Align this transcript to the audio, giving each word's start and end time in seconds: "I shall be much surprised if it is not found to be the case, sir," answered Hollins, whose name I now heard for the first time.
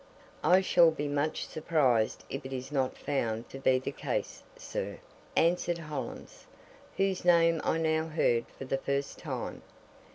"I 0.43 0.61
shall 0.61 0.89
be 0.89 1.07
much 1.07 1.45
surprised 1.45 2.23
if 2.27 2.43
it 2.43 2.51
is 2.51 2.71
not 2.71 2.97
found 2.97 3.47
to 3.49 3.59
be 3.59 3.77
the 3.77 3.91
case, 3.91 4.41
sir," 4.57 4.97
answered 5.35 5.77
Hollins, 5.77 6.47
whose 6.97 7.23
name 7.23 7.61
I 7.63 7.77
now 7.77 8.07
heard 8.07 8.45
for 8.57 8.65
the 8.65 8.79
first 8.79 9.19
time. 9.19 9.61